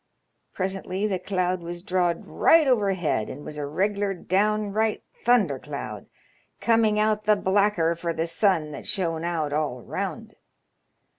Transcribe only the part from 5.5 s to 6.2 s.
cloud,